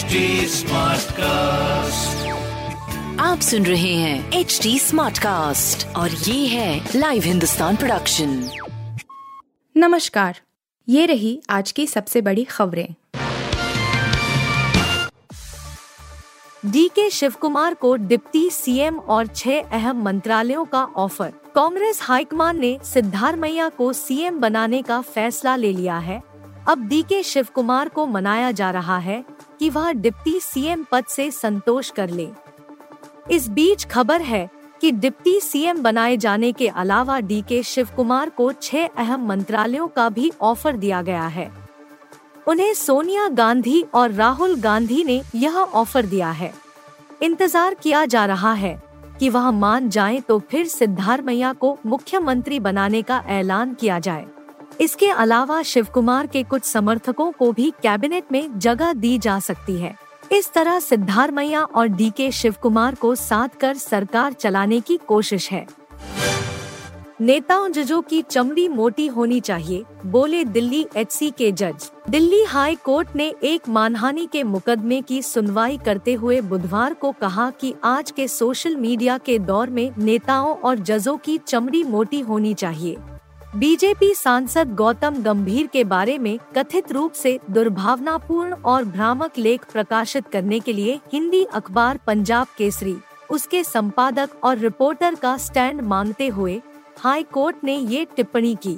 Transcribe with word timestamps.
HD 0.00 0.18
Smartcast. 0.48 2.20
आप 3.20 3.40
सुन 3.40 3.66
रहे 3.66 3.94
हैं 3.94 4.32
एच 4.32 4.60
डी 4.62 4.78
स्मार्ट 4.78 5.18
कास्ट 5.18 5.96
और 5.96 6.10
ये 6.10 6.46
है 6.46 6.88
लाइव 6.96 7.22
हिंदुस्तान 7.22 7.76
प्रोडक्शन 7.76 8.50
नमस्कार 9.76 10.40
ये 10.88 11.06
रही 11.06 11.42
आज 11.50 11.72
की 11.72 11.86
सबसे 11.86 12.20
बड़ी 12.20 12.44
खबरें। 12.44 12.94
डी 16.66 16.88
के 16.88 17.10
शिव 17.10 17.34
कुमार 17.40 17.74
को 17.74 17.96
डिप्टी 17.96 18.50
सीएम 18.50 18.98
और 18.98 19.26
छह 19.26 19.60
अहम 19.60 20.02
मंत्रालयों 20.02 20.64
का 20.64 20.84
ऑफ़र। 20.84 21.32
कांग्रेस 21.54 22.00
हाईकमान 22.02 22.60
ने 22.60 22.78
सिद्धारमैया 22.84 23.68
को 23.68 23.92
सीएम 23.92 24.40
बनाने 24.40 24.82
का 24.82 25.00
फैसला 25.00 25.56
ले 25.56 25.72
लिया 25.72 25.98
है। 25.98 26.22
अब 26.68 26.88
डी 26.88 27.02
के 27.02 27.22
शिव 27.22 27.46
कुमार 27.54 27.88
को 27.88 28.06
मनाया 28.06 28.50
जा 28.50 28.70
रहा 28.70 28.98
है 28.98 29.24
कि 29.60 29.68
वह 29.70 29.90
डिप्टी 29.92 30.38
सीएम 30.40 30.84
पद 30.92 31.04
से 31.04 31.30
संतोष 31.30 31.90
कर 31.90 32.10
ले। 32.10 32.28
इस 33.30 33.48
बीच 33.48 33.84
खबर 33.84 34.22
है 34.22 34.48
कि 34.80 34.92
डिप्टी 34.92 35.38
सीएम 35.40 35.82
बनाए 35.82 36.16
जाने 36.16 36.52
के 36.52 36.68
अलावा 36.68 37.18
डी 37.20 37.40
के 37.42 37.62
शिव 37.62 37.88
कुमार 37.96 38.28
को 38.28 38.50
छह 38.52 38.86
अहम 38.86 39.26
मंत्रालयों 39.26 39.88
का 39.88 40.08
भी 40.08 40.30
ऑफ़र 40.40 40.76
दिया 40.76 41.02
गया 41.02 41.26
है। 41.26 41.50
उन्हें 42.46 42.72
सोनिया 42.74 43.28
गांधी 43.28 43.84
और 43.94 44.12
राहुल 44.12 44.56
गांधी 44.60 45.02
ने 45.04 45.22
यह 45.34 45.56
ऑफ़र 45.56 46.06
दिया 46.06 46.30
है। 46.30 46.52
इंतज़ार 47.22 47.74
किया 47.74 48.04
जा 48.06 48.24
रहा 48.26 48.52
है 48.52 48.80
कि 49.20 49.28
वह 49.28 49.50
मान 49.50 49.88
जाएँ 49.90 50.20
तो 50.20 50.38
फिर 50.50 50.66
सिद्धारमैया 50.66 51.52
को 51.52 51.76
मुख्यमंत्री 51.86 52.60
बनाने 52.60 53.02
का 53.02 53.22
ऐलान 53.28 53.74
किया 53.74 53.98
जाए। 53.98 54.26
इसके 54.80 55.06
अलावा 55.06 55.62
शिव 55.62 55.86
कुमार 55.94 56.26
के 56.26 56.42
कुछ 56.42 56.64
समर्थकों 56.64 57.30
को 57.32 57.50
भी 57.52 57.70
कैबिनेट 57.82 58.32
में 58.32 58.58
जगह 58.58 58.92
दी 58.92 59.18
जा 59.18 59.38
सकती 59.38 59.76
है। 59.76 59.94
इस 60.32 60.52
तरह 60.52 60.78
सिद्धारमैया 60.80 61.62
और 61.62 61.86
डी 61.86 62.10
के 62.10 62.30
शिव 62.30 62.54
कुमार 62.62 62.94
को 62.94 63.14
साथ 63.14 63.58
कर 63.60 63.74
सरकार 63.74 64.32
चलाने 64.32 64.80
की 64.80 64.96
कोशिश 65.08 65.50
है। 65.50 65.66
नेताओं 67.20 67.68
जजों 67.68 68.00
की 68.02 68.22
चमड़ी 68.22 68.66
मोटी 68.68 69.06
होनी 69.06 69.40
चाहिए, 69.40 69.84
बोले 70.06 70.44
दिल्ली 70.44 70.86
एचसी 70.96 71.30
के 71.30 71.52
जज। 71.52 71.90
दिल्ली 72.10 72.42
हाई 72.44 72.74
कोर्ट 72.74 73.08
ने 73.16 73.34
एक 73.42 73.68
मानहानि 73.68 74.26
के 74.26 74.42
मुकदमे 74.42 75.00
की 75.02 75.20
सुनवाई 75.22 75.78
करते 75.78 76.14
हुए 76.14 76.40
बुधवार 76.40 76.94
को 76.94 77.12
कहा 77.12 77.50
कि 77.50 77.74
आज 77.84 78.10
के 78.10 78.28
सोशल 78.28 78.76
मीडिया 78.76 79.18
के 79.18 79.38
दौर 79.38 79.70
में 79.70 79.90
नेताओं 79.98 80.54
और 80.54 80.78
जजों 80.78 81.16
की 81.16 81.38
चमड़ी 81.38 81.84
मोटी 81.84 82.20
होनी 82.20 82.54
चाहिए। 82.54 82.96
बीजेपी 83.56 84.12
सांसद 84.14 84.74
गौतम 84.76 85.14
गंभीर 85.22 85.66
के 85.66 85.82
बारे 85.84 86.16
में 86.18 86.38
कथित 86.56 86.90
रूप 86.92 87.12
से 87.12 87.38
दुर्भावनापूर्ण 87.50 88.54
और 88.54 88.84
भ्रामक 88.84 89.38
लेख 89.38 89.64
प्रकाशित 89.72 90.26
करने 90.28 90.60
के 90.60 90.72
लिए 90.72 90.98
हिंदी 91.12 91.42
अखबार 91.44 91.98
पंजाब 92.06 92.46
केसरी, 92.58 92.94
उसके 93.30 93.62
संपादक 93.64 94.44
और 94.44 94.58
रिपोर्टर 94.58 95.14
का 95.14 95.36
स्टैंड 95.36 95.80
मांगते 95.80 96.28
हुए 96.28 96.60
हाई 96.98 97.22
कोर्ट 97.22 97.56
ने 97.64 97.76
ये 97.76 98.06
टिप्पणी 98.16 98.54
की। 98.62 98.76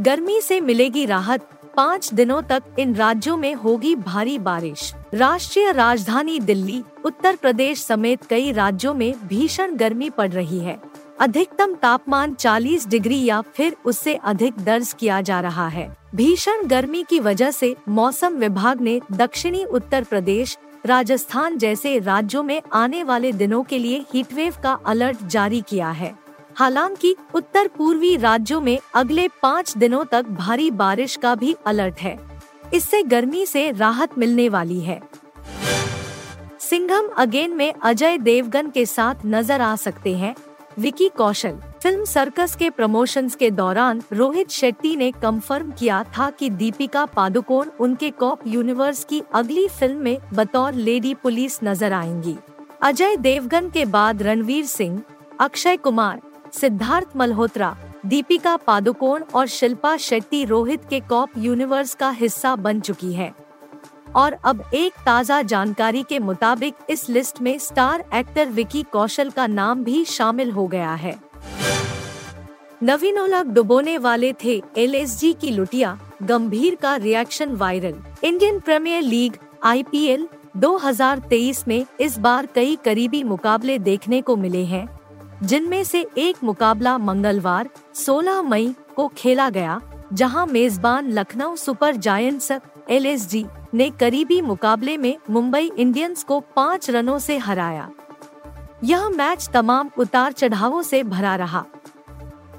गर्मी 0.00 0.40
से 0.40 0.60
मिलेगी 0.60 1.06
राहत, 1.06 1.48
पाँच 1.76 2.12
दिनों 2.14 2.42
तक 2.42 2.62
इन 2.78 2.94
राज्यों 2.94 3.36
में 3.36 3.52
होगी 3.54 3.94
भारी 3.96 4.38
बारिश। 4.40 4.92
राष्ट्रीय 5.14 5.72
राजधानी 5.72 6.38
दिल्ली, 6.40 6.82
उत्तर 7.04 7.36
प्रदेश 7.36 7.84
समेत 7.84 8.24
कई 8.24 8.52
राज्यों 8.52 8.94
में 8.94 9.12
भीषण 9.26 9.76
गर्मी 9.76 10.10
पड़ 10.10 10.30
रही 10.30 10.58
है। 10.58 10.78
अधिकतम 11.20 11.74
तापमान 11.74 12.34
40 12.34 12.86
डिग्री 12.88 13.24
या 13.24 13.40
फिर 13.40 13.76
उससे 13.84 14.14
अधिक 14.14 14.58
दर्ज 14.58 14.94
किया 14.98 15.20
जा 15.20 15.40
रहा 15.40 15.68
है। 15.68 15.96
भीषण 16.14 16.66
गर्मी 16.66 17.02
की 17.02 17.20
वजह 17.20 17.50
से 17.50 17.74
मौसम 17.88 18.34
विभाग 18.34 18.80
ने 18.80 19.00
दक्षिणी 19.12 19.64
उत्तर 19.64 20.04
प्रदेश, 20.04 20.56
राजस्थान 20.86 21.58
जैसे 21.58 21.98
राज्यों 21.98 22.42
में 22.42 22.62
आने 22.72 23.02
वाले 23.02 23.32
दिनों 23.32 23.62
के 23.62 23.78
लिए 23.78 24.04
हीटवेव 24.14 24.54
का 24.62 24.78
अलर्ट 24.86 25.22
जारी 25.22 25.60
किया 25.60 25.90
है। 25.90 26.14
हालाँकि 26.54 27.16
उत्तर 27.34 27.68
पूर्वी 27.68 28.16
राज्यों 28.16 28.60
में 28.60 28.78
अगले 28.94 29.28
पाँच 29.42 29.76
दिनों 29.76 30.04
तक 30.04 30.26
भारी 30.26 30.70
बारिश 30.70 31.16
का 31.16 31.34
भी 31.34 31.56
अलर्ट 31.66 32.00
है। 32.00 32.18
इससे 32.74 33.02
गर्मी 33.02 33.46
से 33.46 33.70
राहत 33.70 34.18
मिलने 34.18 34.48
वाली 34.48 34.80
है। 34.80 35.00
सिंघम 36.60 37.08
अगेन 37.18 37.52
में 37.52 37.72
अजय 37.72 38.18
देवगन 38.18 38.70
के 38.70 38.86
साथ 38.86 39.14
नज़र 39.26 39.60
आ 39.60 39.76
सकते 39.76 40.16
हैं। 40.16 40.34
विकी 40.78 41.08
कौशल, 41.08 41.56
फ़िल्म 41.82 42.04
सर्कस 42.04 42.54
के 42.56 42.68
प्रमोशंस 42.70 43.34
के 43.34 43.50
दौरान 43.50 44.02
रोहित 44.12 44.50
शेट्टी 44.50 44.94
ने 44.96 45.10
कंफर्म 45.12 45.70
किया 45.70 46.02
था 46.16 46.28
कि 46.30 46.50
दीपिका 46.50 47.04
पादुकोण 47.06 47.68
उनके 47.80 48.10
कॉप 48.10 48.40
यूनिवर्स 48.46 49.04
की 49.04 49.22
अगली 49.34 49.66
फ़िल्म 49.68 49.98
में 49.98 50.18
बतौर 50.34 50.74
लेडी 50.74 51.14
पुलिस 51.14 51.58
नज़र 51.64 51.92
आएँगी। 51.92 52.36
अजय 52.82 53.16
देवगन 53.16 53.70
के 53.70 53.84
बाद 53.84 54.22
रणवीर 54.22 54.66
सिंह, 54.66 55.02
अक्षय 55.40 55.76
कुमार, 55.76 56.20
सिद्धार्थ 56.52 57.16
मल्होत्रा, 57.16 57.76
दीपिका 58.06 58.56
पादुकोण 58.56 59.22
और 59.34 59.46
शिल्पा 59.46 59.96
शेट्टी 59.96 60.44
रोहित 60.44 60.84
के 60.90 61.00
कॉप 61.00 61.38
यूनिवर्स 61.38 61.94
का 61.94 62.10
हिस्सा 62.10 62.54
बन 62.56 62.80
चुकी 62.80 63.12
है। 63.12 63.34
और 64.16 64.36
अब 64.44 64.62
एक 64.74 64.92
ताज़ा 65.06 65.40
जानकारी 65.42 66.02
के 66.02 66.18
मुताबिक 66.18 66.74
इस 66.90 67.08
लिस्ट 67.08 67.40
में 67.42 67.58
स्टार 67.58 68.04
एक्टर 68.14 68.48
विकी 68.48 68.82
कौशल 68.82 69.30
का 69.30 69.46
नाम 69.46 69.84
भी 69.84 70.04
शामिल 70.04 70.50
हो 70.50 70.66
गया 70.66 70.94
है। 70.94 71.14
नवीनोला 72.82 73.42
डुबोने 73.42 73.96
वाले 73.98 74.32
थे 74.44 74.62
एलएसजी 74.76 75.32
की 75.32 75.50
लुटिया, 75.50 75.98
गंभीर 76.22 76.74
का 76.74 76.96
reaction 76.96 77.54
viral. 77.56 77.94
Indian 78.24 78.60
Premier 78.60 79.02
League, 79.02 79.36
IPL 79.64 80.28
2023 80.56 81.66
में 81.68 81.84
इस 82.00 82.18
बार 82.18 82.46
कई 82.46 82.76
करीबी 82.84 83.22
मुकाबले 83.24 83.78
देखने 83.78 84.20
को 84.20 84.36
मिले 84.36 84.64
हैं, 84.64 84.88
जिनमें 85.42 85.82
से 85.84 86.06
एक 86.18 86.44
मुकाबला 86.44 86.96
मंगलवार 86.98 87.68
16 87.94 88.42
मई 88.42 88.74
को 88.96 89.08
खेला 89.16 89.48
गया, 89.50 89.80
जहाँ 90.12 90.46
मेजबान 90.46 91.10
लखनऊ 91.12 91.56
सुपर 91.56 91.96
जायंट्स 91.96 92.52
एलएसजी 92.90 93.44
ने 93.76 93.90
करीबी 93.90 94.40
मुकाबले 94.40 94.96
में 94.96 95.16
मुंबई 95.30 95.70
इंडियंस 95.78 96.24
को 96.24 96.40
पाँच 96.40 96.90
रनों 96.90 97.18
से 97.18 97.38
हराया। 97.38 97.90
यह 98.84 99.08
मैच 99.08 99.48
तमाम 99.54 99.90
उतार 99.98 100.32
चढ़ावों 100.32 100.82
से 100.82 101.02
भरा 101.02 101.36
रहा। 101.36 101.64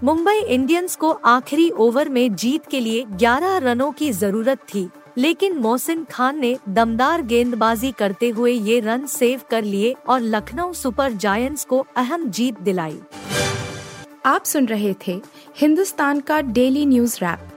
मुंबई 0.03 0.39
इंडियंस 0.39 0.95
को 0.95 1.11
आखिरी 1.11 1.69
ओवर 1.69 2.09
में 2.09 2.35
जीत 2.35 2.65
के 2.65 2.79
लिए 2.79 3.05
11 3.11 3.57
रनों 3.57 3.91
की 3.91 4.11
ज़रूरत 4.11 4.59
थी, 4.73 4.89
लेकिन 5.17 5.57
मोहसिन 5.57 6.03
खान 6.03 6.39
ने 6.39 6.57
दमदार 6.69 7.21
गेंदबाजी 7.21 7.91
करते 7.91 8.29
हुए 8.29 8.51
ये 8.51 8.79
रन 8.79 9.05
सेव 9.05 9.41
कर 9.49 9.63
लिए 9.63 9.95
और 10.09 10.19
लखनऊ 10.19 10.73
सुपर 10.73 11.11
जायंट्स 11.11 11.65
को 11.65 11.85
अहम 11.95 12.29
जीत 12.29 12.59
दिलाई। 12.59 12.99
आप 14.25 14.43
सुन 14.43 14.65
रहे 14.65 14.95
थे 15.07 15.21
हिंदुस्तान 15.57 16.19
का 16.19 16.41
डेली 16.41 16.85
न्यूज़ 16.85 17.17
रैप। 17.17 17.56